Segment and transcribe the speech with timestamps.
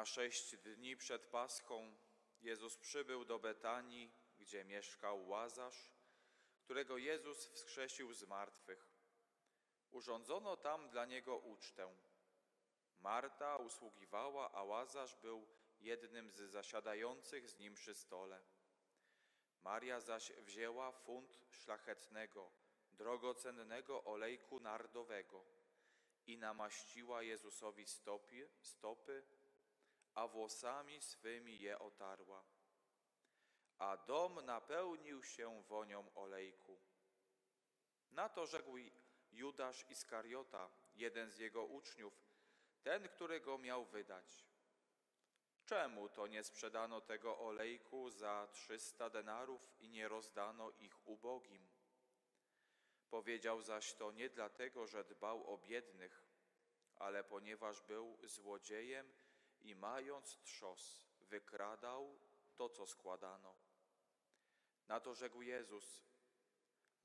[0.00, 1.94] Na sześć dni przed Paschą
[2.40, 5.92] Jezus przybył do Betanii, gdzie mieszkał Łazarz,
[6.58, 8.88] którego Jezus wskrzesił z martwych.
[9.90, 11.96] Urządzono tam dla niego ucztę.
[13.00, 15.46] Marta usługiwała, a Łazarz był
[15.80, 18.42] jednym z zasiadających z nim przy stole.
[19.62, 22.50] Maria zaś wzięła funt szlachetnego,
[22.92, 25.44] drogocennego olejku nardowego
[26.26, 29.39] i namaściła Jezusowi stopy, stopy,
[30.14, 32.44] a włosami swymi je otarła.
[33.78, 36.80] A dom napełnił się wonią olejku.
[38.10, 38.76] Na to rzekł
[39.32, 42.12] Judasz Iskariota, jeden z jego uczniów,
[42.82, 44.44] ten, którego miał wydać.
[45.64, 51.68] Czemu to nie sprzedano tego olejku za trzysta denarów i nie rozdano ich ubogim?
[53.10, 56.24] Powiedział zaś to nie dlatego, że dbał o biednych,
[56.96, 59.12] ale ponieważ był złodziejem
[59.62, 62.18] i mając trzos, wykradał
[62.56, 63.54] to, co składano.
[64.88, 66.04] Na to rzekł Jezus: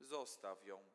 [0.00, 0.90] Zostaw ją.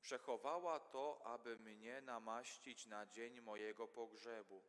[0.00, 4.64] Przechowała to, aby mnie namaścić na dzień mojego pogrzebu,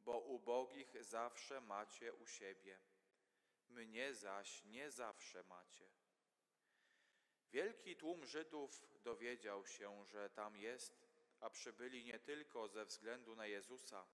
[0.00, 2.78] bo ubogich zawsze macie u siebie,
[3.68, 5.90] mnie zaś nie zawsze macie.
[7.50, 11.04] Wielki tłum Żydów dowiedział się, że tam jest,
[11.40, 14.06] a przybyli nie tylko ze względu na Jezusa,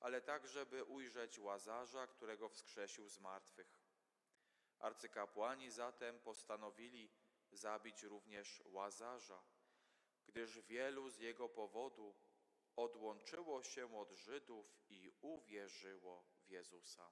[0.00, 3.80] ale także, by ujrzeć Łazarza, którego wskrzesił z martwych.
[4.78, 7.10] Arcykapłani zatem postanowili
[7.52, 9.42] zabić również Łazarza,
[10.26, 12.14] gdyż wielu z jego powodu
[12.76, 17.10] odłączyło się od Żydów i uwierzyło w Jezusa.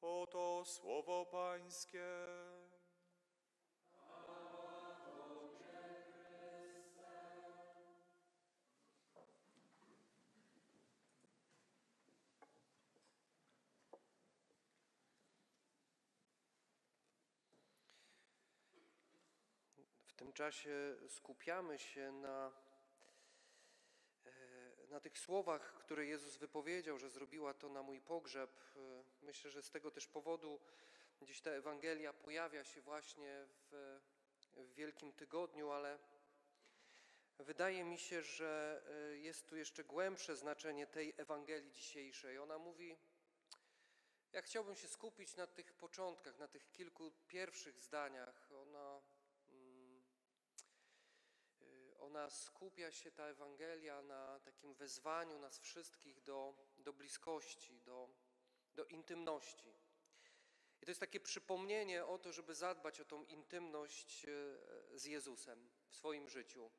[0.00, 2.26] Oto słowo Pańskie.
[20.18, 22.52] Tym czasie skupiamy się na,
[24.26, 24.30] e,
[24.88, 28.50] na tych słowach, które Jezus wypowiedział, że zrobiła to na mój pogrzeb.
[28.76, 30.60] E, Myślę, że z tego też powodu
[31.20, 34.00] gdzieś ta Ewangelia pojawia się właśnie w,
[34.56, 35.98] w Wielkim Tygodniu, ale
[37.38, 42.38] wydaje mi się, że e, jest tu jeszcze głębsze znaczenie tej Ewangelii dzisiejszej.
[42.38, 42.96] Ona mówi,
[44.32, 48.52] ja chciałbym się skupić na tych początkach, na tych kilku pierwszych zdaniach.
[48.52, 49.00] Ona
[51.62, 58.08] Y, ona skupia się, ta Ewangelia, na takim wezwaniu nas wszystkich do, do bliskości, do,
[58.74, 59.74] do intymności.
[60.82, 65.70] I to jest takie przypomnienie o to, żeby zadbać o tą intymność y, z Jezusem
[65.88, 66.70] w swoim życiu.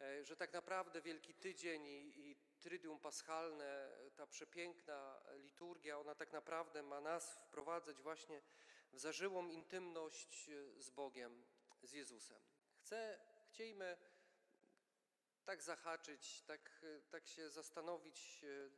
[0.00, 6.32] Y, że tak naprawdę Wielki Tydzień i, i Trydium Paschalne, ta przepiękna liturgia, ona tak
[6.32, 8.42] naprawdę ma nas wprowadzać właśnie
[8.92, 11.44] w zażyłą intymność z Bogiem,
[11.82, 12.42] z Jezusem.
[12.76, 13.18] Chcę
[13.52, 13.96] Chciejmy
[15.44, 18.70] tak zahaczyć, tak, tak się zastanowić, e,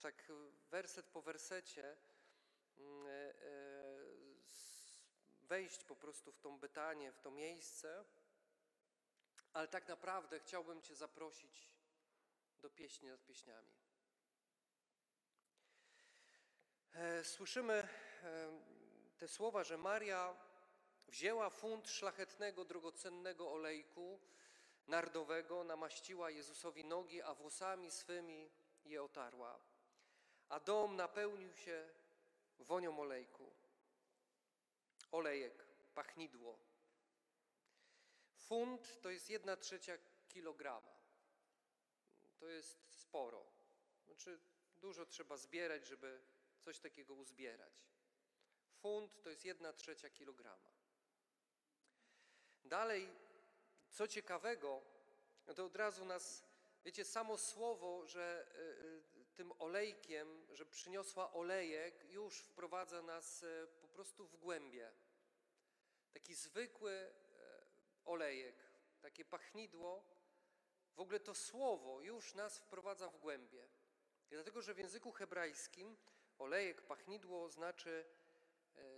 [0.00, 0.32] tak
[0.70, 1.96] werset po wersecie,
[2.76, 3.34] mm, e, e,
[5.42, 8.04] wejść po prostu w tą Betanię, w to miejsce,
[9.52, 11.70] ale tak naprawdę chciałbym Cię zaprosić
[12.60, 13.74] do pieśni nad pieśniami.
[17.22, 17.88] Słyszymy
[19.18, 20.36] te słowa, że Maria
[21.08, 24.20] Wzięła funt szlachetnego, drogocennego olejku
[24.88, 28.50] nardowego, namaściła Jezusowi nogi, a włosami swymi
[28.84, 29.60] je otarła.
[30.48, 31.88] A dom napełnił się
[32.58, 33.52] wonią olejku.
[35.12, 35.64] Olejek,
[35.94, 36.58] pachnidło.
[38.36, 39.98] Funt to jest jedna trzecia
[40.28, 40.94] kilograma.
[42.38, 43.46] To jest sporo.
[44.04, 44.40] Znaczy,
[44.76, 46.20] dużo trzeba zbierać, żeby
[46.60, 47.72] coś takiego uzbierać.
[48.80, 50.70] Funt to jest jedna trzecia kilograma.
[52.64, 53.10] Dalej,
[53.94, 54.82] co ciekawego,
[55.56, 56.44] to od razu nas,
[56.84, 63.68] wiecie, samo słowo, że y, y, tym olejkiem, że przyniosła olejek, już wprowadza nas y,
[63.80, 64.92] po prostu w głębie.
[66.12, 67.12] Taki zwykły
[68.04, 68.56] olejek,
[69.00, 70.04] takie pachnidło,
[70.96, 73.68] w ogóle to słowo już nas wprowadza w głębie.
[74.30, 75.96] Dlatego, że w języku hebrajskim
[76.38, 78.04] olejek, pachnidło znaczy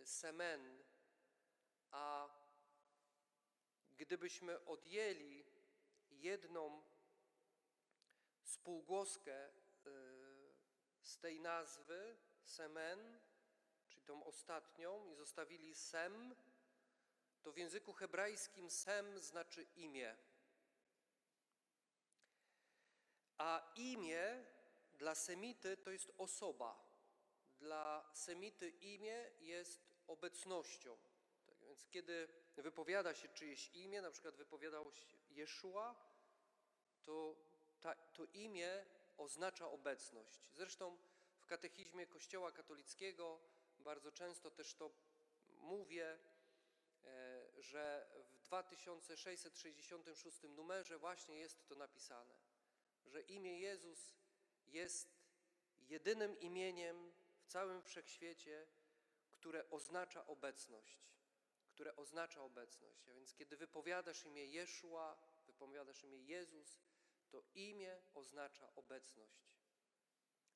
[0.05, 0.83] semen,
[1.91, 2.29] a
[3.97, 5.45] Gdybyśmy odjęli
[6.11, 6.83] jedną
[8.43, 9.51] spółgłoskę y,
[11.03, 13.21] z tej nazwy, semen,
[13.89, 16.35] czy tą ostatnią, i zostawili Sem,
[17.43, 20.17] to w języku hebrajskim Sem znaczy imię.
[23.39, 24.45] A imię
[24.99, 26.87] dla Semity to jest osoba.
[27.59, 30.99] Dla Semity imię jest obecnością.
[31.47, 32.29] Tak więc kiedy
[32.63, 35.95] wypowiada się czyjeś imię, na przykład wypowiadało się Jeszua,
[37.03, 37.37] to
[37.81, 38.85] ta, to imię
[39.17, 40.51] oznacza obecność.
[40.55, 40.99] Zresztą
[41.39, 43.41] w katechizmie Kościoła katolickiego
[43.79, 44.91] bardzo często też to
[45.49, 46.19] mówię,
[47.05, 52.35] e, że w 2666 numerze właśnie jest to napisane,
[53.07, 54.15] że imię Jezus
[54.67, 55.17] jest
[55.89, 58.67] jedynym imieniem w całym wszechświecie,
[59.31, 61.07] które oznacza obecność,
[61.77, 63.09] które oznacza obecność.
[63.09, 66.81] A więc kiedy wypowiadasz imię Jeszua, wypowiadasz imię Jezus,
[67.31, 69.57] to imię oznacza obecność.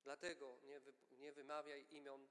[0.02, 2.28] Dlatego nie, wy, nie wymawiaj imion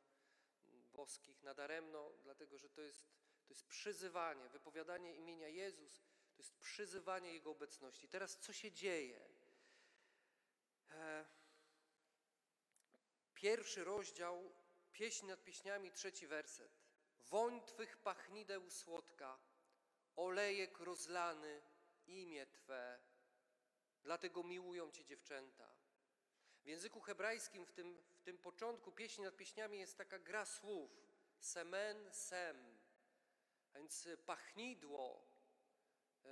[0.94, 3.06] boskich nadaremno, dlatego że to jest,
[3.47, 6.01] to jest przyzywanie, wypowiadanie imienia Jezus,
[6.36, 8.07] to jest przyzywanie Jego obecności.
[8.07, 9.30] Teraz co się dzieje?
[10.91, 11.25] E,
[13.33, 14.51] pierwszy rozdział,
[14.91, 16.79] pieśń nad pieśniami, trzeci werset.
[17.30, 19.40] Woń Twych pachnideł słodka,
[20.16, 21.62] olejek rozlany,
[22.08, 23.00] imię Twe,
[24.04, 25.70] dlatego miłują Cię dziewczęta.
[26.64, 30.92] W języku hebrajskim w tym, w tym początku pieśni nad pieśniami jest taka gra słów.
[31.40, 32.78] Semen, sem.
[33.74, 35.25] A więc pachnidło,
[36.25, 36.30] e,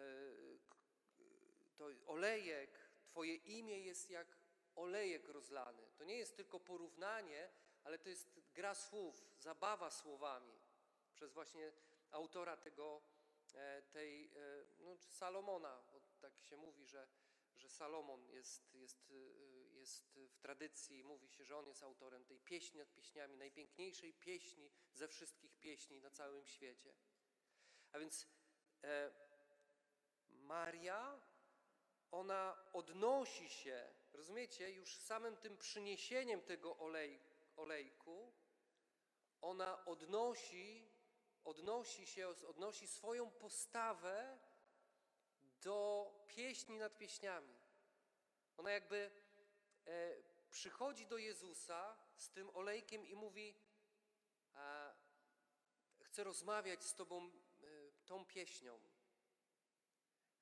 [1.78, 4.28] to olejek, Twoje imię jest jak
[4.76, 5.84] olejek rozlany.
[5.98, 7.50] To nie jest tylko porównanie,
[7.84, 10.57] ale to jest gra słów, zabawa słowami
[11.18, 11.72] przez właśnie
[12.12, 13.02] autora tego,
[13.54, 17.08] e, tej, e, no, Salomona, bo tak się mówi, że,
[17.56, 19.14] że Salomon jest, jest,
[19.74, 24.72] jest w tradycji, mówi się, że on jest autorem tej pieśni nad pieśniami, najpiękniejszej pieśni
[24.94, 26.94] ze wszystkich pieśni na całym świecie.
[27.92, 28.28] A więc
[28.84, 29.12] e,
[30.30, 31.22] Maria,
[32.12, 37.20] ona odnosi się, rozumiecie, już samym tym przyniesieniem tego olej,
[37.56, 38.34] olejku,
[39.42, 40.97] ona odnosi,
[41.48, 44.40] odnosi się, odnosi swoją postawę
[45.62, 47.56] do pieśni nad pieśniami.
[48.58, 49.12] Ona jakby
[49.86, 50.16] e,
[50.52, 53.56] przychodzi do Jezusa z tym olejkiem i mówi:
[56.02, 57.32] Chcę rozmawiać z Tobą e,
[58.06, 58.80] tą pieśnią.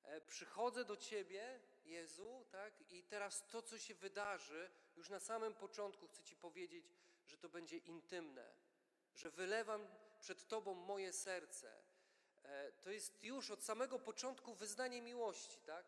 [0.02, 2.92] E, przychodzę do Ciebie, Jezu, tak?
[2.92, 6.92] I teraz to, co się wydarzy, już na samym początku chcę Ci powiedzieć,
[7.26, 8.54] że to będzie intymne,
[9.14, 9.88] że wylewam
[10.26, 11.84] przed Tobą moje serce.
[12.42, 15.86] E, to jest już od samego początku wyznanie miłości, tak?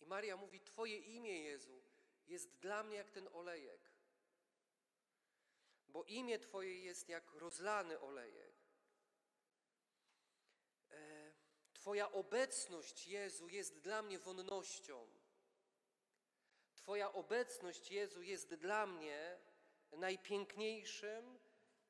[0.00, 1.82] I Maria mówi: Twoje imię, Jezu,
[2.26, 3.90] jest dla mnie jak ten olejek.
[5.88, 8.54] Bo imię Twoje jest jak rozlany olejek.
[10.90, 11.32] E,
[11.72, 15.10] Twoja obecność, Jezu, jest dla mnie wonnością.
[16.74, 19.38] Twoja obecność, Jezu, jest dla mnie
[19.92, 21.38] najpiękniejszym,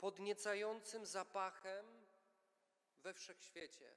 [0.02, 1.86] podniecającym zapachem
[3.02, 3.96] we wszechświecie.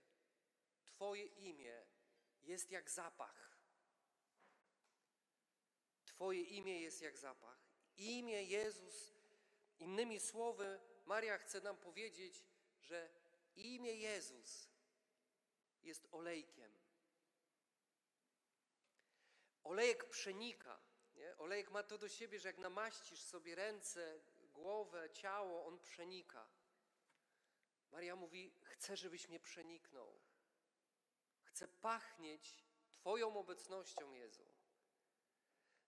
[0.86, 1.86] Twoje imię
[2.44, 3.58] jest jak zapach.
[6.06, 7.58] Twoje imię jest jak zapach.
[7.98, 9.14] Imię Jezus,
[9.80, 12.44] innymi słowy, Maria chce nam powiedzieć,
[12.80, 13.10] że
[13.56, 14.70] imię Jezus
[15.84, 16.72] jest olejkiem.
[19.64, 20.80] Olejek przenika.
[21.16, 21.38] Nie?
[21.38, 24.20] Olejek ma to do siebie, że jak namaścisz sobie ręce,
[24.56, 26.48] głowę, ciało, on przenika.
[27.92, 30.20] Maria mówi: Chcę, żebyś mnie przeniknął.
[31.44, 34.46] Chcę pachnieć Twoją obecnością, Jezu.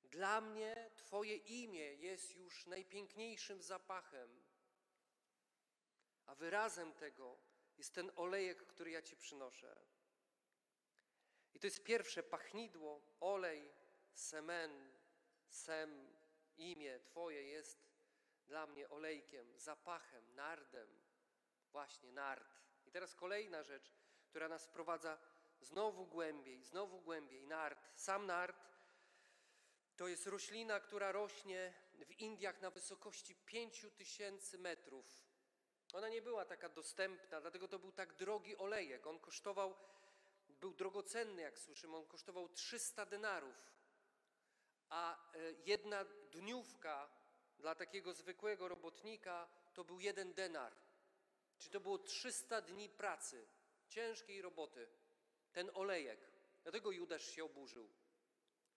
[0.03, 4.43] Dla mnie Twoje imię jest już najpiękniejszym zapachem,
[6.25, 7.37] a wyrazem tego
[7.77, 9.85] jest ten olejek, który ja Ci przynoszę.
[11.53, 13.71] I to jest pierwsze pachnidło, olej,
[14.13, 14.91] semen,
[15.49, 16.15] sem,
[16.57, 17.86] imię Twoje jest
[18.47, 20.87] dla mnie olejkiem, zapachem, nardem,
[21.71, 22.47] właśnie nard.
[22.85, 23.93] I teraz kolejna rzecz,
[24.29, 25.17] która nas wprowadza
[25.61, 27.79] znowu głębiej, znowu głębiej, nard.
[27.95, 28.67] Sam nard
[29.95, 35.27] to jest roślina, która rośnie w Indiach na wysokości 5000 metrów.
[35.93, 39.07] Ona nie była taka dostępna, dlatego to był tak drogi olejek.
[39.07, 39.75] On kosztował,
[40.49, 43.55] był drogocenny, jak słyszymy, on kosztował 300 denarów.
[44.89, 47.09] A e, jedna dniówka
[47.59, 50.73] dla takiego zwykłego robotnika to był jeden denar.
[51.57, 53.47] Czyli to było 300 dni pracy,
[53.87, 54.87] ciężkiej roboty.
[55.53, 56.19] Ten olejek.
[56.63, 57.89] Dlatego Judasz się oburzył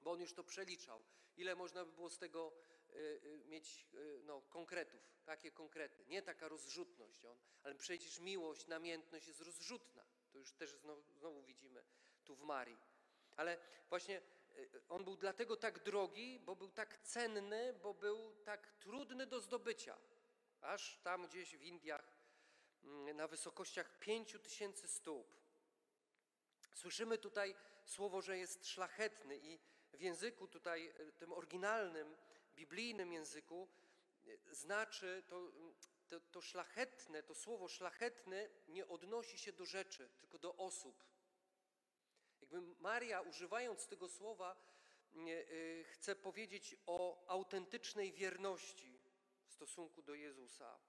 [0.03, 1.03] bo on już to przeliczał.
[1.37, 2.53] Ile można by było z tego
[2.91, 7.25] y, y, mieć y, no, konkretów, takie konkrety, nie taka rozrzutność.
[7.25, 10.05] On, ale przecież miłość, namiętność jest rozrzutna.
[10.33, 11.85] To już też znowu, znowu widzimy
[12.25, 12.79] tu w Marii.
[13.37, 13.59] Ale
[13.89, 14.23] właśnie
[14.89, 19.99] on był dlatego tak drogi, bo był tak cenny, bo był tak trudny do zdobycia.
[20.61, 22.05] Aż tam gdzieś w Indiach,
[22.85, 25.41] mm, na wysokościach pięciu tysięcy stóp.
[26.75, 27.55] Słyszymy tutaj
[27.85, 29.59] słowo, że jest szlachetny i
[29.93, 32.17] w języku tutaj, y, tym oryginalnym,
[32.55, 33.69] biblijnym języku,
[34.27, 35.75] y, znaczy to, mm,
[36.09, 41.05] to, to szlachetne, to słowo szlachetny nie odnosi się do rzeczy, tylko do osób.
[42.51, 44.57] Jakby Maria, używając tego słowa,
[45.13, 49.01] nie, y, chce powiedzieć o autentycznej wierności
[49.47, 50.81] w stosunku do Jezusa.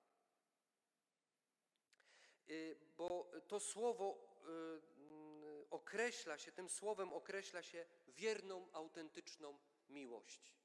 [2.50, 10.56] Y, Bo to słowo mm, określa się, tym słowem określa się wierną, autentyczną miłość.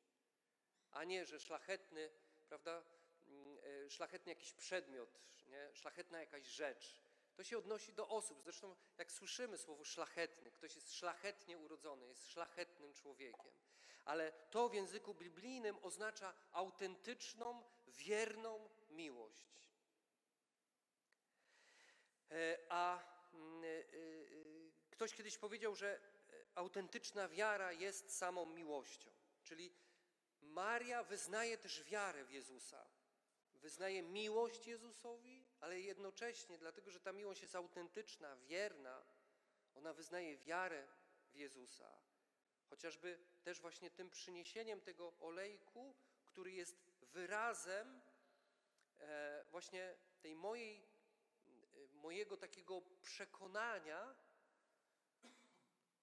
[0.90, 2.10] A nie, że szlachetny,
[2.48, 2.82] prawda,
[3.26, 5.74] mm, szlachetny jakiś przedmiot, nie?
[5.74, 7.05] szlachetna jakaś rzecz.
[7.36, 8.42] To się odnosi do osób.
[8.42, 13.52] Zresztą, jak słyszymy słowo szlachetny, ktoś jest szlachetnie urodzony, jest szlachetnym człowiekiem.
[14.04, 19.70] Ale to w języku biblijnym oznacza autentyczną, wierną miłość.
[22.30, 22.98] E, A
[23.34, 23.82] mm, e, e,
[24.90, 26.00] ktoś kiedyś powiedział, że
[26.54, 29.10] autentyczna wiara jest samą miłością.
[29.42, 29.72] Czyli
[30.42, 32.86] Maria wyznaje też wiarę w Jezusa.
[33.54, 39.04] Wyznaje miłość Jezusowi, ale jednocześnie, dlatego że ta miłość jest autentyczna, wierna,
[39.74, 40.88] ona wyznaje wiarę
[41.30, 42.00] w Jezusa.
[42.70, 48.02] Chociażby też właśnie tym przyniesieniem tego olejku, który jest wyrazem
[48.98, 54.16] e, właśnie tej mojej, e, mojego takiego przekonania,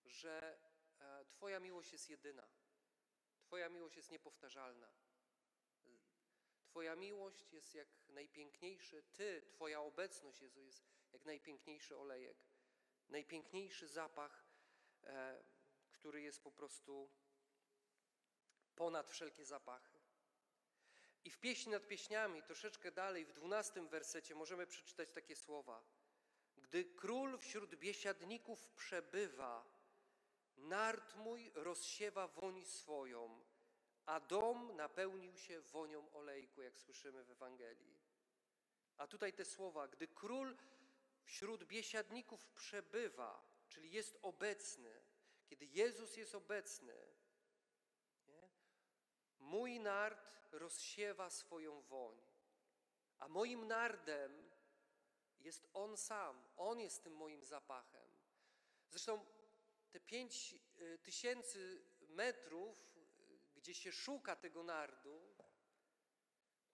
[0.05, 0.59] że
[0.99, 2.47] e, Twoja miłość jest jedyna.
[3.41, 5.02] Twoja miłość jest niepowtarzalna.
[6.73, 12.37] Twoja miłość jest jak najpiękniejszy, Ty, Twoja obecność, Jezu, jest jak najpiękniejszy olejek,
[13.09, 14.45] najpiękniejszy zapach,
[15.03, 15.43] e,
[15.91, 17.09] który jest po prostu
[18.75, 19.99] ponad wszelkie zapachy.
[21.23, 25.83] I w pieśni nad pieśniami, troszeczkę dalej, w dwunastym wersecie, możemy przeczytać takie słowa.
[26.57, 29.65] Gdy król wśród biesiadników przebywa,
[30.57, 33.45] nart mój rozsiewa woń swoją,
[34.05, 37.97] a dom napełnił się wonią olejku, jak słyszymy w Ewangelii.
[38.97, 40.57] A tutaj te słowa, gdy król
[41.23, 45.03] wśród biesiadników przebywa, czyli jest obecny,
[45.45, 47.07] kiedy Jezus jest obecny,
[48.27, 48.49] nie?
[49.39, 52.21] mój nard rozsiewa swoją woń,
[53.19, 54.49] a moim nardem
[55.39, 58.07] jest On sam, On jest tym moim zapachem.
[58.89, 59.25] Zresztą
[59.91, 62.92] te pięć y, tysięcy metrów,
[63.63, 65.35] gdzie się szuka tego nardu,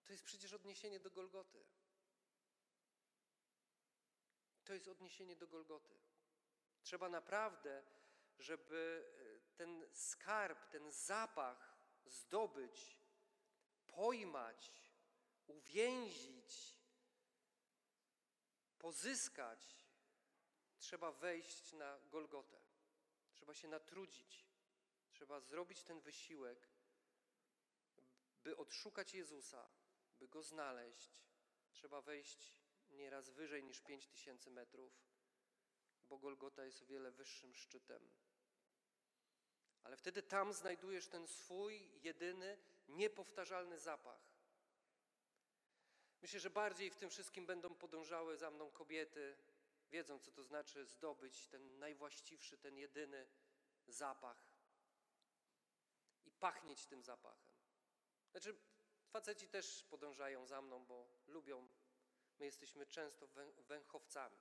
[0.04, 1.64] to jest przecież odniesienie do Golgoty.
[4.64, 5.94] To jest odniesienie do Golgoty.
[6.82, 7.82] Trzeba naprawdę,
[8.38, 11.74] żeby y, ten skarb, ten zapach
[12.06, 12.96] zdobyć,
[13.86, 14.72] pojmać,
[15.46, 16.80] uwięzić,
[18.78, 19.86] pozyskać,
[20.78, 22.60] trzeba wejść na Golgotę.
[23.34, 24.50] Trzeba się natrudzić.
[25.12, 26.68] Trzeba zrobić ten wysiłek,
[28.44, 29.68] by odszukać Jezusa,
[30.18, 31.10] by go znaleźć.
[31.72, 32.54] Trzeba wejść
[32.90, 34.92] nieraz wyżej niż 5000 metrów,
[36.08, 38.10] bo Golgota jest o wiele wyższym szczytem.
[39.82, 44.30] Ale wtedy tam znajdujesz ten swój jedyny, niepowtarzalny zapach.
[46.22, 49.36] Myślę, że bardziej w tym wszystkim będą podążały za mną kobiety,
[49.90, 53.26] wiedzą, co to znaczy zdobyć ten najwłaściwszy, ten jedyny
[53.86, 54.50] zapach
[56.24, 57.49] i pachnieć tym zapachem.
[58.30, 58.56] Znaczy,
[59.12, 61.68] faceci też podążają za mną, bo lubią.
[62.38, 64.38] My jesteśmy często wę- węchowcami.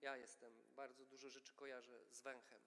[0.00, 2.60] Ja jestem, bardzo dużo rzeczy kojarzę z węchem.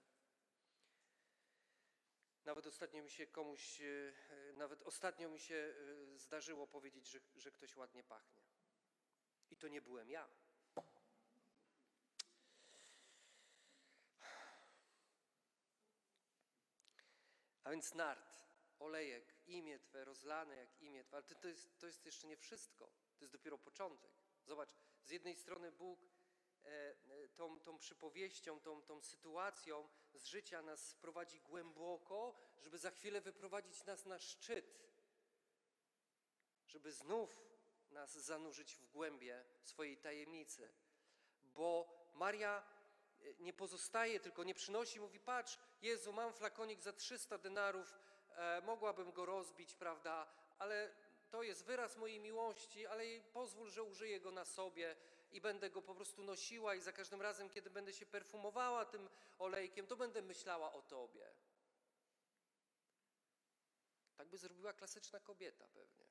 [2.43, 4.13] Nawet ostatnio mi się komuś, e,
[4.53, 5.73] nawet ostatnio mi się
[6.15, 8.43] e, zdarzyło powiedzieć, że, że ktoś ładnie pachnie.
[9.51, 10.29] I to nie byłem ja.
[17.63, 18.46] A więc nart,
[18.79, 21.17] olejek, imię Twe rozlane jak imię Twe.
[21.17, 22.85] Ale to, jest, to jest jeszcze nie wszystko.
[23.17, 24.11] To jest dopiero początek.
[24.45, 24.69] Zobacz,
[25.03, 25.99] z jednej strony Bóg
[26.65, 32.91] e, e, tą, tą przypowieścią, tą, tą sytuacją z życia nas prowadzi głęboko, żeby za
[32.91, 34.79] chwilę wyprowadzić nas na szczyt.
[36.67, 37.41] Żeby znów
[37.91, 40.69] nas zanurzyć w głębie swojej tajemnicy.
[41.43, 42.63] Bo Maria
[43.21, 47.99] e, nie pozostaje, tylko nie przynosi, mówi: Patrz, Jezu, mam flakonik za 300 denarów,
[48.63, 50.27] mogłabym go rozbić, prawda,
[50.59, 50.93] ale
[51.29, 53.03] to jest wyraz mojej miłości, ale
[53.33, 54.95] pozwól, że użyję go na sobie
[55.31, 59.09] i będę go po prostu nosiła i za każdym razem, kiedy będę się perfumowała tym
[59.39, 61.27] olejkiem, to będę myślała o tobie.
[64.17, 66.05] Tak by zrobiła klasyczna kobieta pewnie.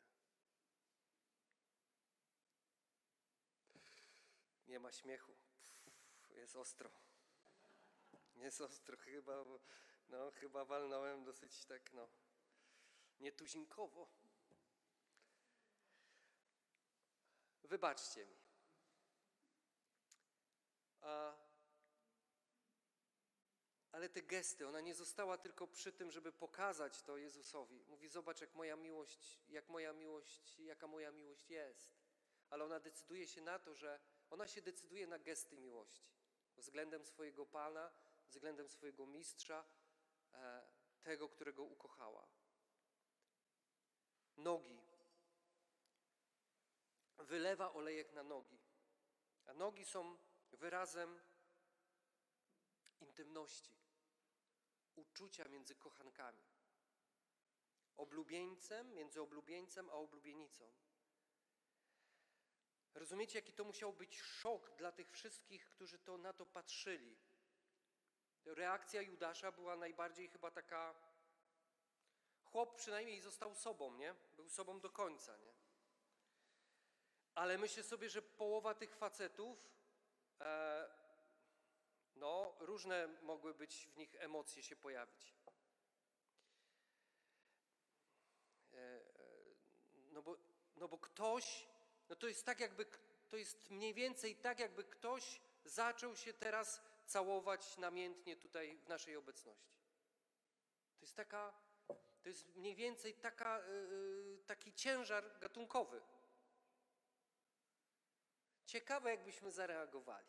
[4.68, 5.37] Nie ma śmiechu.
[5.61, 6.90] Pff, jest ostro.
[8.37, 9.61] Jest ostro chyba, bo,
[10.09, 12.09] no chyba walnąłem dosyć tak, no,
[13.21, 14.09] nietuzinkowo.
[17.65, 18.37] Wybaczcie mi.
[21.01, 21.35] A,
[23.93, 27.85] ale te gesty, ona nie została tylko przy tym, żeby pokazać to Jezusowi.
[27.85, 31.97] Mówi, zobacz, jak moja miłość, jak moja miłość, jaka moja miłość jest.
[32.51, 36.17] Ale ona decyduje się na to, że ona się decyduje na gesty miłości
[36.57, 37.93] względem swojego Pana,
[38.29, 39.65] względem swojego mistrza,
[41.02, 42.28] tego, którego ukochała.
[44.37, 44.81] Nogi.
[47.19, 48.59] Wylewa olejek na nogi.
[49.47, 50.19] A nogi są
[50.52, 51.21] wyrazem
[53.00, 53.76] intymności,
[54.95, 56.45] uczucia między kochankami.
[57.97, 60.73] Oblubieńcem, między oblubieńcem a oblubienicą.
[62.95, 67.16] Rozumiecie, jaki to musiał być szok dla tych wszystkich, którzy to na to patrzyli.
[68.47, 70.95] Reakcja Judasza była najbardziej chyba taka.
[72.45, 74.15] Chłop przynajmniej został sobą, nie?
[74.37, 75.53] Był sobą do końca, nie?
[77.35, 79.59] Ale myślę sobie, że połowa tych facetów,
[80.41, 80.89] e,
[82.17, 85.35] no, różne mogły być w nich emocje się pojawić.
[88.73, 89.00] E, e,
[89.95, 90.37] no, bo,
[90.76, 91.67] no bo ktoś,
[92.09, 92.87] no to jest tak jakby,
[93.28, 99.16] to jest mniej więcej tak jakby ktoś zaczął się teraz całować namiętnie tutaj w naszej
[99.16, 99.76] obecności.
[100.99, 101.54] To jest taka,
[102.23, 106.02] to jest mniej więcej taka, yy, taki ciężar gatunkowy.
[108.66, 110.28] Ciekawe, jakbyśmy zareagowali.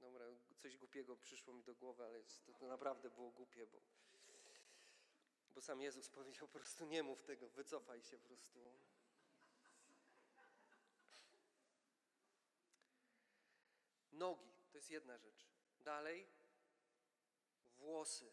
[0.00, 3.80] Dobra, coś głupiego przyszło mi do głowy, ale to, to naprawdę było głupie, bo,
[5.54, 8.58] bo sam Jezus powiedział po prostu nie mów tego, wycofaj się po prostu.
[14.16, 15.46] Nogi to jest jedna rzecz.
[15.80, 16.28] Dalej
[17.78, 18.32] włosy.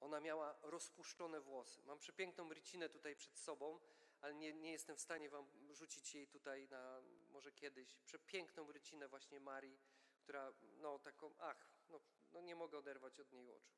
[0.00, 1.82] Ona miała rozpuszczone włosy.
[1.82, 3.80] Mam przepiękną rycinę tutaj przed sobą,
[4.20, 7.96] ale nie, nie jestem w stanie wam rzucić jej tutaj na może kiedyś.
[7.96, 9.78] Przepiękną rycinę właśnie Marii,
[10.18, 12.00] która no taką, ach, no,
[12.32, 13.74] no nie mogę oderwać od niej oczu.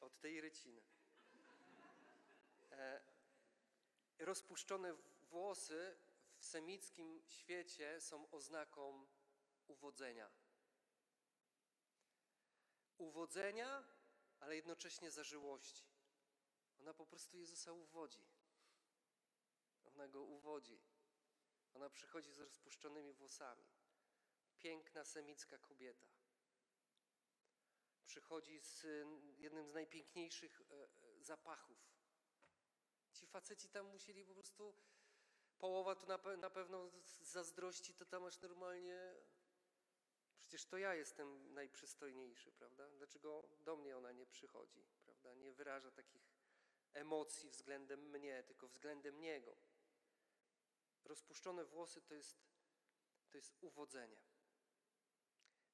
[0.00, 0.82] Od tej ryciny.
[2.72, 3.00] E,
[4.18, 4.94] rozpuszczone
[5.30, 5.96] włosy
[6.38, 9.06] w semickim świecie są oznaką
[9.68, 10.30] uwodzenia.
[12.98, 13.84] Uwodzenia,
[14.40, 15.84] ale jednocześnie zażyłości.
[16.78, 18.24] Ona po prostu Jezusa uwodzi.
[19.84, 20.80] Ona go uwodzi.
[21.74, 23.64] Ona przychodzi z rozpuszczonymi włosami.
[24.58, 26.06] Piękna semicka kobieta.
[28.06, 29.06] Przychodzi z y,
[29.38, 31.78] jednym z najpiękniejszych e, e, zapachów.
[33.12, 34.74] Ci faceci tam musieli po prostu,
[35.58, 39.14] połowa tu na, pe- na pewno z zazdrości, to tam aż normalnie,
[40.46, 42.90] przecież to ja jestem najprzystojniejszy, prawda?
[42.90, 45.34] Dlaczego do mnie ona nie przychodzi, prawda?
[45.34, 46.34] Nie wyraża takich
[46.92, 49.56] emocji względem mnie, tylko względem Niego.
[51.04, 52.36] Rozpuszczone włosy to jest,
[53.30, 54.16] to jest uwodzenie.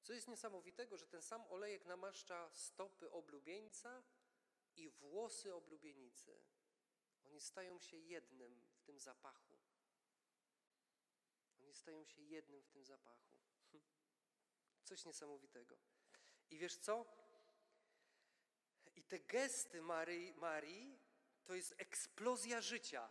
[0.03, 4.03] Co jest niesamowitego, że ten sam olejek namaszcza stopy oblubieńca
[4.75, 6.41] i włosy oblubienicy.
[7.25, 9.57] Oni stają się jednym w tym zapachu.
[11.59, 13.35] Oni stają się jednym w tym zapachu.
[14.91, 15.77] Coś niesamowitego.
[16.49, 17.05] I wiesz co?
[18.95, 20.99] I te gesty Maryi, Marii
[21.43, 23.09] to jest eksplozja życia.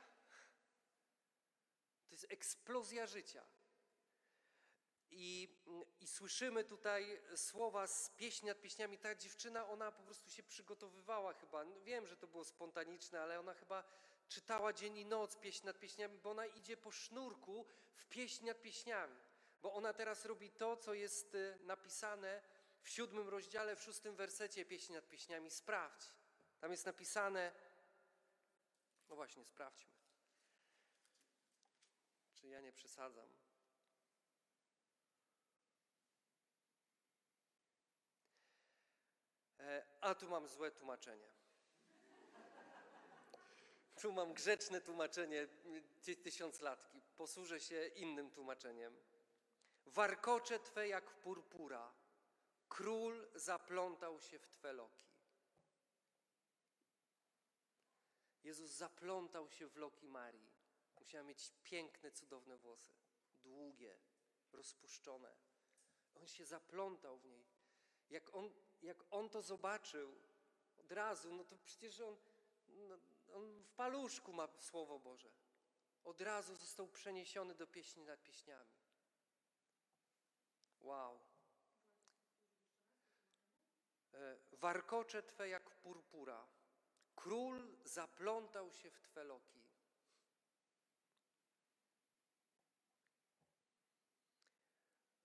[2.09, 3.45] To jest eksplozja życia.
[5.11, 5.59] I,
[6.01, 8.99] I słyszymy tutaj słowa z pieśni nad pieśniami.
[8.99, 11.65] Ta dziewczyna, ona po prostu się przygotowywała chyba.
[11.65, 13.85] No wiem, że to było spontaniczne, ale ona chyba
[14.29, 18.63] czytała dzień i noc pieśń nad pieśniami, bo ona idzie po sznurku w pieśń nad
[18.63, 19.30] pieśniami.
[19.63, 22.43] Bo ona teraz robi to, co jest y, napisane
[22.83, 25.51] w siódmym rozdziale, w szóstym wersecie pieśni nad pieśniami.
[25.51, 26.13] Sprawdź.
[26.61, 27.53] Tam jest napisane,
[29.09, 29.91] no właśnie, sprawdźmy.
[32.35, 33.29] Czy ja nie przesadzam?
[39.61, 41.29] E, A tu mam złe tłumaczenie.
[44.01, 45.49] Tu mam grzeczne tłumaczenie
[46.03, 47.01] ty- tysiąclatki.
[47.17, 48.97] Posłużę się innym tłumaczeniem.
[49.87, 51.93] Warkocze Twe jak purpura,
[52.69, 55.11] Król zaplątał się w Twe loki.
[58.45, 60.51] Jezus zaplątał się w loki Marii.
[61.01, 62.95] Musiała mieć piękne, cudowne włosy,
[63.43, 63.99] długie,
[64.53, 65.37] rozpuszczone.
[66.15, 67.47] On się zaplątał w niej.
[68.11, 68.51] Jak on,
[68.83, 70.15] jak on to zobaczył
[70.77, 72.17] od razu, no to przecież on,
[72.69, 72.99] no,
[73.33, 75.31] on w paluszku ma Słowo Boże.
[76.05, 78.80] Od razu został przeniesiony do pieśni nad pieśniami.
[80.81, 81.21] Wow.
[84.15, 86.49] E, Warkocze Twe jak purpura.
[87.15, 89.61] Król zaplątał się w Twe loki.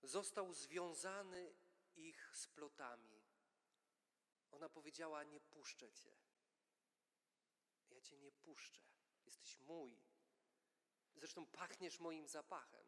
[0.02, 1.54] Został związany
[1.96, 3.22] ich splotami.
[4.50, 6.16] Ona powiedziała: Nie puszczę Cię.
[7.90, 8.82] Ja Cię nie puszczę.
[9.24, 10.02] Jesteś mój.
[11.16, 12.86] Zresztą pachniesz moim zapachem.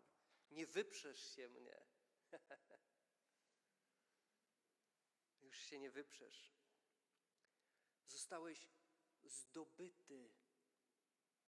[0.51, 1.88] Nie wyprzesz się mnie.
[5.41, 6.53] Już się nie wyprzesz.
[8.07, 8.69] Zostałeś
[9.25, 10.35] zdobyty,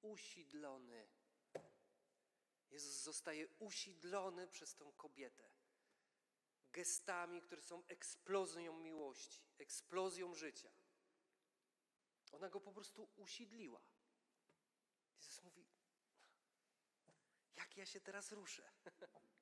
[0.03, 1.09] usidlony.
[2.71, 5.51] Jezus zostaje usidlony przez tą kobietę.
[6.73, 10.71] Gestami, które są eksplozją miłości, eksplozją życia.
[12.33, 13.83] Ona go po prostu usidliła.
[15.17, 15.67] Jezus mówi:
[17.57, 18.73] Jak ja się teraz ruszę?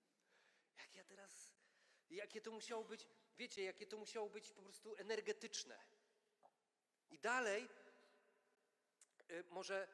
[0.79, 1.55] Jak ja teraz.
[2.11, 3.07] Jakie to musiało być,
[3.38, 5.79] wiecie, jakie to musiało być po prostu energetyczne.
[7.11, 7.69] I dalej,
[9.31, 9.88] y, może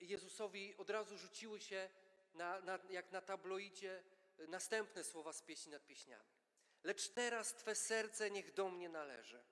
[0.00, 1.90] Jezusowi od razu rzuciły się,
[2.34, 4.04] na, na, jak na tabloidzie,
[4.40, 6.30] y, następne słowa z pieśni nad pieśniami.
[6.84, 9.44] Lecz teraz Twe serce niech do mnie należy.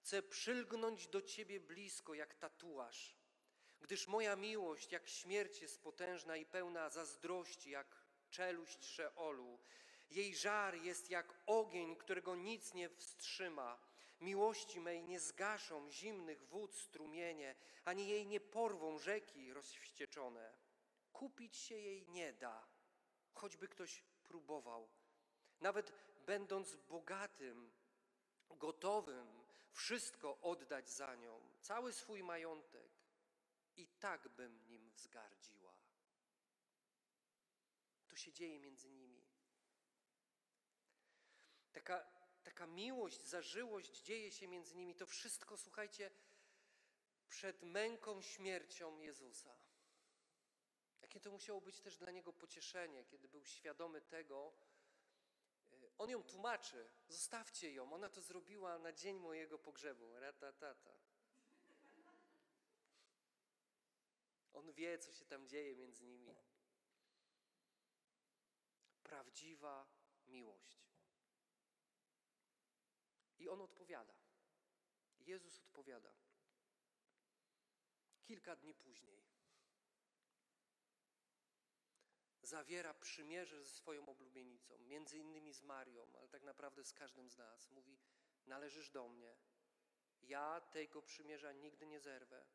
[0.00, 3.16] Chcę przylgnąć do Ciebie blisko, jak tatuaż,
[3.80, 9.58] gdyż moja miłość jak śmierć jest potężna i pełna zazdrości, jak czeluść Szeolu.
[10.10, 13.78] Jej żar jest jak ogień, którego nic nie wstrzyma.
[14.20, 20.54] Miłości mej nie zgaszą zimnych wód strumienie, ani jej nie porwą rzeki rozwścieczone.
[21.12, 22.68] Kupić się jej nie da,
[23.32, 24.88] choćby ktoś próbował.
[25.60, 25.92] Nawet
[26.26, 27.72] będąc bogatym,
[28.50, 32.98] gotowym wszystko oddać za nią, cały swój majątek,
[33.78, 35.74] i tak bym nim wzgardziła.
[38.08, 39.17] To się dzieje między nimi.
[41.78, 42.06] Taka,
[42.44, 44.94] taka miłość, zażyłość dzieje się między nimi.
[44.94, 46.10] To wszystko, słuchajcie,
[47.28, 49.54] przed męką, śmiercią Jezusa.
[51.02, 54.52] Jakie to musiało być też dla niego pocieszenie, kiedy był świadomy tego,
[55.72, 60.94] y, on ją tłumaczy, zostawcie ją, ona to zrobiła na dzień mojego pogrzebu, ratatata.
[64.52, 66.36] On wie, co się tam dzieje między nimi.
[69.02, 69.86] Prawdziwa
[70.26, 70.87] miłość.
[73.38, 74.14] I on odpowiada.
[75.20, 76.12] Jezus odpowiada.
[78.22, 79.28] Kilka dni później
[82.48, 87.36] zawiera przymierze ze swoją oblubienicą, między innymi z Marią, ale tak naprawdę z każdym z
[87.36, 87.70] nas.
[87.70, 87.98] Mówi:
[88.46, 89.36] Należysz do mnie.
[90.22, 92.46] Ja tego przymierza nigdy nie zerwę.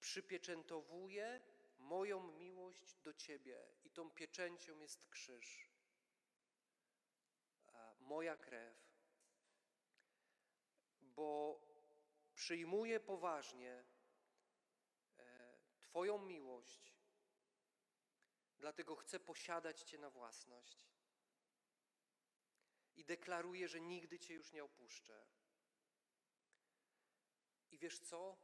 [0.00, 1.40] Przypieczętowuję
[1.78, 5.70] moją miłość do Ciebie, i tą pieczęcią jest krzyż.
[8.00, 8.89] Moja krew
[11.16, 11.60] bo
[12.34, 13.84] przyjmuję poważnie
[15.18, 16.94] e, Twoją miłość,
[18.58, 20.90] dlatego chcę posiadać Cię na własność.
[22.96, 25.26] I deklaruję, że nigdy Cię już nie opuszczę.
[27.70, 28.36] I wiesz co?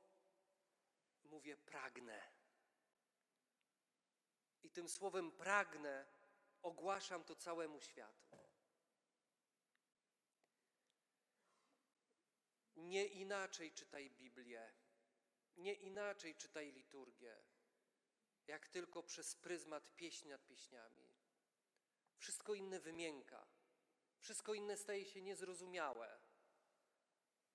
[1.24, 2.22] Mówię, pragnę.
[4.62, 6.06] I tym słowem pragnę
[6.62, 8.25] ogłaszam to całemu światu.
[12.76, 14.72] Nie inaczej czytaj Biblię,
[15.56, 17.36] nie inaczej czytaj liturgię,
[18.46, 21.10] jak tylko przez pryzmat pieśni nad pieśniami.
[22.18, 23.46] Wszystko inne wymięka,
[24.20, 26.18] wszystko inne staje się niezrozumiałe,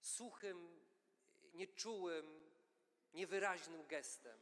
[0.02, 0.80] suchym,
[1.54, 2.52] nieczułym,
[3.14, 4.40] niewyraźnym gestem.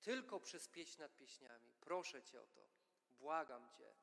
[0.00, 1.72] Tylko przez pieśń nad pieśniami.
[1.80, 2.68] Proszę Cię o to,
[3.10, 3.94] błagam Cię.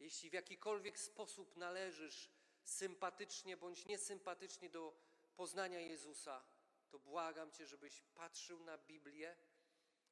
[0.00, 2.30] Jeśli w jakikolwiek sposób należysz
[2.70, 4.94] sympatycznie bądź niesympatycznie do
[5.36, 6.42] poznania Jezusa,
[6.90, 9.36] to błagam Cię, żebyś patrzył na Biblię,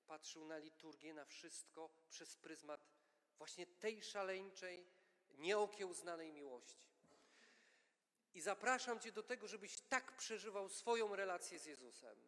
[0.07, 2.89] patrzył na liturgię, na wszystko przez pryzmat
[3.39, 4.87] właśnie tej szaleńczej,
[5.31, 6.89] nieokiełznanej miłości.
[8.35, 12.19] I zapraszam Cię do tego, żebyś tak przeżywał swoją relację z Jezusem.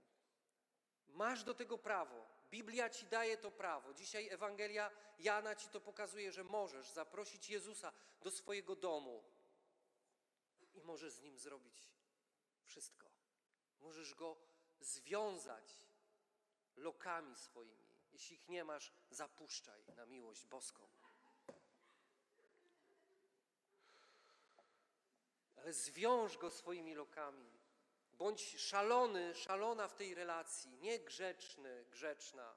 [1.08, 2.26] Masz do tego prawo.
[2.50, 3.94] Biblia Ci daje to prawo.
[3.94, 9.24] Dzisiaj Ewangelia Jana Ci to pokazuje, że możesz zaprosić Jezusa do swojego domu
[10.74, 11.92] i możesz z nim zrobić
[12.64, 13.06] wszystko.
[13.80, 14.36] Możesz go
[14.80, 15.78] związać
[16.76, 17.90] lokami swoimi.
[18.12, 20.88] Jeśli ich nie masz, zapuszczaj na miłość boską.
[25.56, 27.50] Ale zwiąż go swoimi lokami.
[28.12, 32.54] Bądź szalony, szalona w tej relacji, nie grzeczny, grzeczna.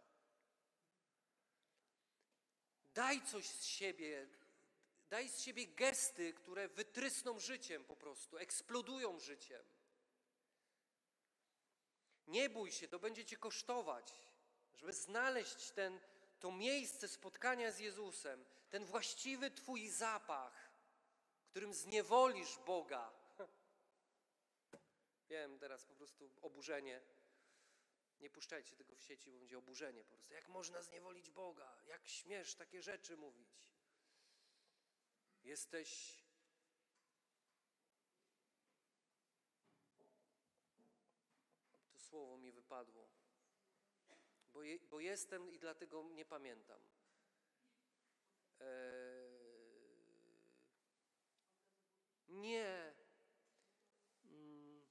[2.93, 4.28] Daj coś z siebie,
[5.13, 9.63] daj z siebie gesty, które wytrysną życiem po prostu, eksplodują życiem.
[12.28, 14.13] Nie bój się, to będzie cię kosztować,
[14.76, 15.99] żeby znaleźć ten,
[16.39, 20.71] to miejsce spotkania z Jezusem, ten właściwy twój zapach,
[21.49, 23.12] którym zniewolisz Boga.
[25.30, 27.02] Wiem, teraz po prostu oburzenie.
[28.19, 30.34] Nie puszczajcie tego w sieci, bo będzie oburzenie po prostu.
[30.34, 31.78] Jak można zniewolić Boga?
[31.88, 33.72] Jak śmiesz takie rzeczy mówić?
[35.43, 36.23] Jesteś
[41.93, 43.10] To słowo mi wypadło.
[44.53, 46.79] Bo, je, bo jestem i dlatego nie pamiętam.
[48.60, 49.34] Eee,
[52.27, 52.93] nie.
[54.25, 54.82] Mm,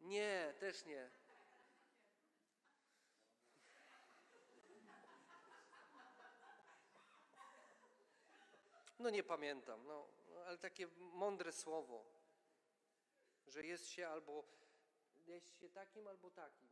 [0.00, 1.23] nie, też nie.
[9.04, 10.08] No nie pamiętam, no,
[10.46, 12.04] ale takie mądre słowo,
[13.46, 14.44] że jest się albo
[15.26, 16.68] jest się takim albo takim.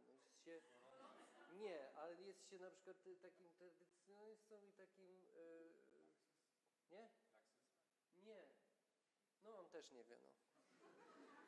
[0.46, 0.90] Jest się,
[1.52, 5.24] nie, ale jest się na przykład takim tradycjonalistą i takim.
[5.36, 5.72] y,
[6.90, 7.10] nie?
[8.16, 8.46] Nie.
[9.44, 10.28] No on też nie wie, no.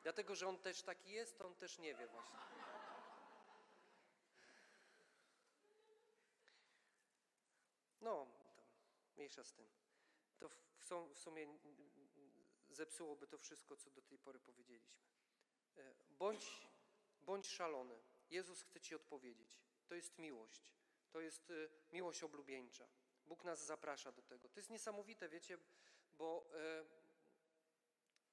[0.03, 2.39] Dlatego, że on też taki jest, to on też nie wie właśnie.
[8.01, 8.65] No, tam,
[9.15, 9.85] mniejsza z tym.
[10.39, 11.59] To w, w sum- w sumie mm,
[12.69, 14.99] zepsułoby to wszystko, co do tej pory powiedzieliśmy.
[15.77, 16.67] E, Bądź,
[17.21, 17.99] bądź szalony.
[18.29, 19.59] Jezus chce Ci odpowiedzieć.
[19.87, 20.73] To jest miłość.
[21.11, 22.87] To jest y, miłość oblubieńcza.
[23.25, 24.49] Bóg nas zaprasza do tego.
[24.49, 25.57] To jest niesamowite, wiecie,
[26.13, 26.85] bo, e,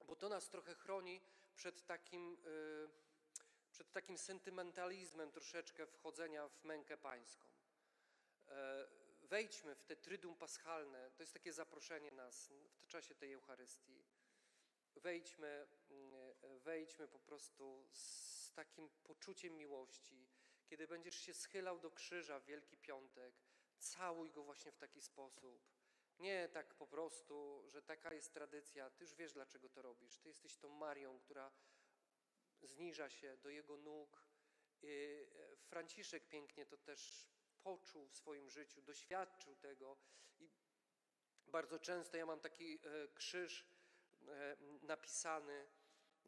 [0.04, 1.20] bo to nas trochę chroni
[1.54, 2.36] przed takim,
[3.70, 7.46] przed takim sentymentalizmem troszeczkę wchodzenia w mękę pańską.
[9.32, 11.10] E, Wejdźmy w te tryduum paschalne.
[11.10, 14.04] To jest takie zaproszenie nas w czasie tej Eucharystii.
[14.96, 20.28] Wejdźmy, mm, wejdźmy po prostu z takim poczuciem miłości.
[20.66, 23.34] Kiedy będziesz się schylał do krzyża w Wielki Piątek,
[23.78, 25.62] całuj go właśnie w taki sposób.
[26.18, 28.90] Nie tak po prostu, że taka jest tradycja.
[28.90, 30.18] Ty już wiesz, dlaczego to robisz.
[30.18, 31.52] Ty jesteś tą Marią, która
[32.62, 34.26] zniża się do jego nóg.
[34.82, 39.96] Yy, Franciszek pięknie to też poczuł w swoim życiu, doświadczył tego.
[40.40, 40.50] I
[41.46, 43.66] bardzo często ja mam taki e, krzyż
[44.28, 45.66] e, napisany,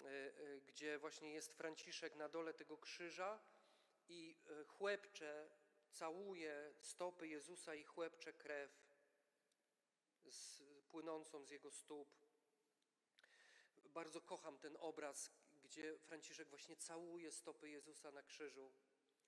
[0.04, 3.40] e, gdzie właśnie jest Franciszek na dole tego krzyża
[4.08, 4.36] i
[4.68, 5.50] chłepcze,
[5.90, 8.70] całuje stopy Jezusa i chłepcze krew
[10.24, 12.08] z, płynącą z jego stóp.
[13.84, 15.30] Bardzo kocham ten obraz,
[15.64, 18.72] gdzie Franciszek właśnie całuje stopy Jezusa na krzyżu.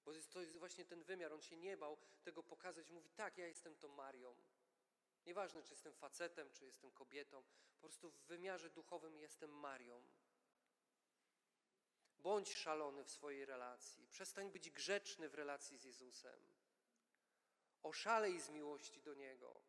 [0.07, 2.91] Bo jest, to jest właśnie ten wymiar, on się nie bał tego pokazać.
[2.91, 4.37] Mówi, tak, ja jestem tą Marią.
[5.27, 7.43] Nieważne, czy jestem facetem, czy jestem kobietą,
[7.75, 10.03] po prostu w wymiarze duchowym jestem Marią.
[12.19, 14.07] Bądź szalony w swojej relacji.
[14.07, 16.41] Przestań być grzeczny w relacji z Jezusem.
[17.83, 19.61] Oszalej z miłości do Niego.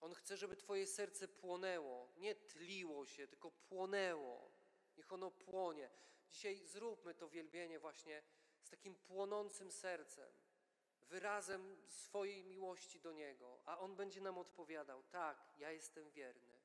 [0.00, 4.50] On chce, żeby Twoje serce płonęło, nie tliło się, tylko płonęło.
[4.96, 5.90] Niech ono płonie.
[6.30, 8.22] Dzisiaj zróbmy to wielbienie właśnie
[8.64, 10.32] z takim płonącym sercem,
[11.00, 16.60] wyrazem swojej miłości do Niego, a On będzie nam odpowiadał: Tak, ja jestem wierny,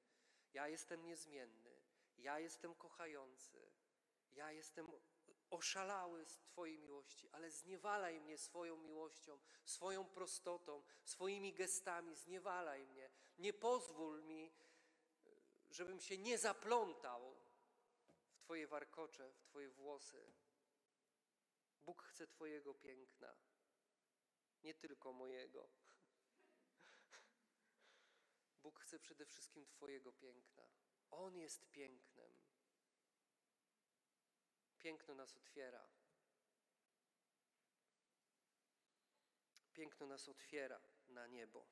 [0.54, 1.82] ja jestem niezmienny,
[2.18, 3.72] ja jestem kochający,
[4.32, 4.88] ja jestem
[5.50, 13.10] oszalały z Twojej miłości, ale zniewalaj mnie swoją miłością, swoją prostotą, swoimi gestami, zniewalaj mnie.
[13.40, 14.52] Nie pozwól mi,
[15.72, 17.36] żebym się nie zaplątał
[18.32, 20.34] w Twoje warkocze, w Twoje włosy.
[21.90, 23.36] Bóg chce Twojego piękna,
[24.64, 25.70] nie tylko mojego.
[28.62, 30.64] Bóg chce przede wszystkim Twojego piękna.
[31.12, 32.34] On jest pięknem.
[34.78, 35.90] Piękno nas otwiera.
[39.74, 41.68] Piękno nas otwiera na niebo.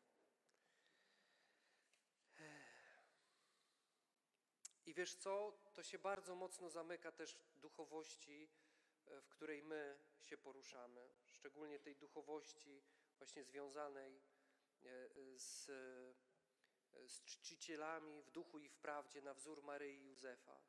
[4.86, 5.60] I wiesz co?
[5.74, 8.50] To się bardzo mocno zamyka też w duchowości,
[9.22, 12.84] w której my się poruszamy, szczególnie tej duchowości
[13.18, 14.22] właśnie związanej
[14.84, 20.62] e, z, e, z czcicielami w duchu i w prawdzie na wzór Maryi i Józefa.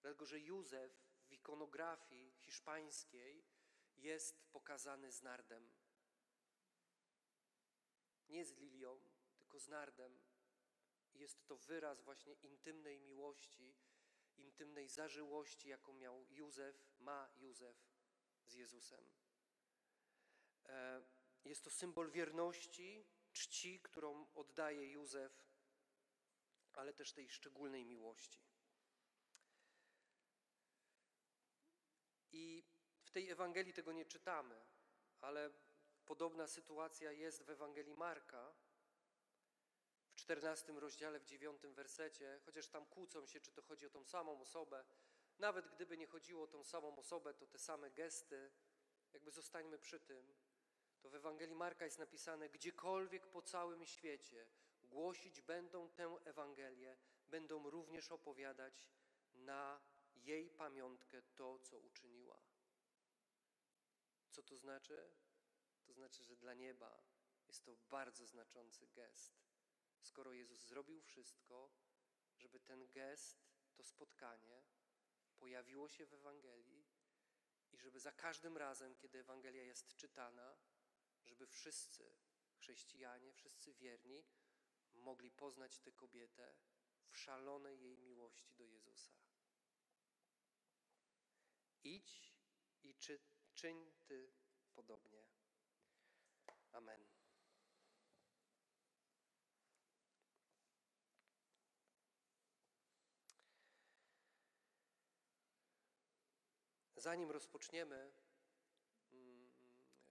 [0.00, 0.92] Dlatego, że Józef
[1.28, 3.44] w ikonografii hiszpańskiej
[3.96, 5.72] jest pokazany z nardem.
[8.28, 9.00] Nie z lilią,
[9.36, 10.20] tylko z nardem.
[11.14, 13.74] Jest to wyraz właśnie intymnej miłości,
[14.38, 17.76] intymnej zażyłości, jaką miał Józef, ma Józef
[18.44, 19.10] z Jezusem.
[20.66, 21.02] E,
[21.44, 25.48] Jest to symbol wierności, czci, którą oddaje Józef,
[26.72, 28.40] ale też tej szczególnej miłości.
[32.32, 32.64] I
[33.02, 34.66] w tej Ewangelii tego nie czytamy,
[35.20, 35.50] ale
[36.04, 38.54] podobna sytuacja jest w Ewangelii Marka,
[40.18, 44.40] 14 rozdziale, w 9 wersecie, chociaż tam kłócą się, czy to chodzi o tą samą
[44.40, 44.84] osobę.
[45.38, 48.50] Nawet gdyby nie chodziło o tą samą osobę, to te same gesty,
[49.12, 50.34] jakby zostańmy przy tym.
[51.00, 54.46] To w Ewangelii Marka jest napisane: gdziekolwiek po całym świecie
[54.84, 56.96] głosić będą tę Ewangelię,
[57.28, 58.90] będą również opowiadać
[59.34, 59.80] na
[60.14, 62.42] jej pamiątkę to, co uczyniła.
[64.30, 65.10] Co to znaczy?
[65.84, 67.02] To znaczy, że dla nieba
[67.46, 69.47] jest to bardzo znaczący gest.
[70.00, 71.70] Skoro Jezus zrobił wszystko,
[72.36, 74.62] żeby ten gest, to spotkanie
[75.36, 76.86] pojawiło się w Ewangelii
[77.72, 80.58] i żeby za każdym razem, kiedy Ewangelia jest czytana,
[81.24, 82.16] żeby wszyscy
[82.56, 84.24] chrześcijanie, wszyscy wierni
[84.94, 86.56] mogli poznać tę kobietę
[87.08, 89.12] w szalonej jej miłości do Jezusa.
[91.84, 92.34] Idź
[92.82, 93.20] i czy,
[93.54, 94.32] czyń Ty
[94.74, 95.26] podobnie.
[96.72, 97.17] Amen.
[107.08, 108.12] Zanim rozpoczniemy
[109.12, 109.50] mm,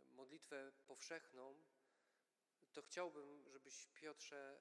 [0.10, 1.64] modlitwę powszechną,
[2.74, 4.60] to chciałbym, żebyś Piotrze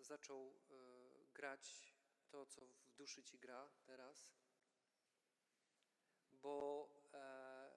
[0.00, 0.74] zaczął e,
[1.34, 1.94] grać
[2.28, 4.34] to, co w duszy ci gra teraz,
[6.32, 7.70] bo e,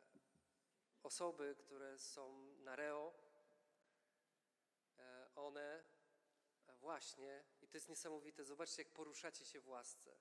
[1.03, 3.13] osoby, które są na reo,
[4.97, 5.84] e, one
[6.67, 10.17] właśnie, i to jest niesamowite, zobaczcie, jak poruszacie się w łasce.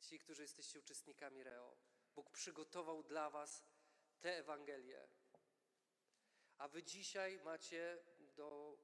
[0.00, 1.91] Ci, którzy jesteście uczestnikami reo.
[2.14, 3.64] Bóg przygotował dla was
[4.20, 5.08] tę Ewangelię.
[6.58, 7.98] A wy dzisiaj macie
[8.36, 8.78] do,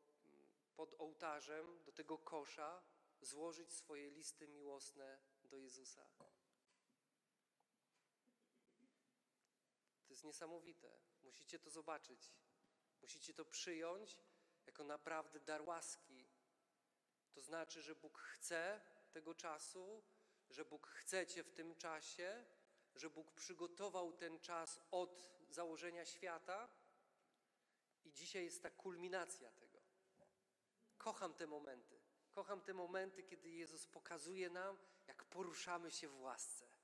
[0.76, 2.82] pod ołtarzem, do tego kosza,
[3.20, 6.08] złożyć swoje listy miłosne do Jezusa.
[10.06, 10.98] To jest niesamowite.
[11.22, 12.32] Musicie to zobaczyć.
[13.02, 14.18] Musicie to przyjąć
[14.66, 16.28] jako naprawdę dar łaski.
[17.32, 18.80] To znaczy, że Bóg chce
[19.12, 20.02] tego czasu,
[20.50, 22.44] że Bóg chce Cię w tym czasie,
[23.00, 26.68] że Bóg przygotował ten czas od założenia świata
[28.04, 29.78] i dzisiaj jest ta kulminacja tego.
[30.98, 32.00] Kocham te momenty.
[32.30, 36.77] Kocham te momenty, kiedy Jezus pokazuje nam, jak poruszamy się w łasce.